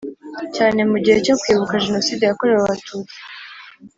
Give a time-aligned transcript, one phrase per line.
[0.55, 3.15] cyane mu gihe cyo kwibuka Jenoside yakorewe Abatutsi